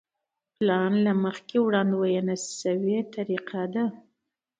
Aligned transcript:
پلان 0.57 0.93
له 1.05 1.11
مخکې 1.23 1.57
وړاندوينه 1.61 2.35
شوې 2.59 2.97
طریقه 3.15 3.61
ده. 3.73 3.85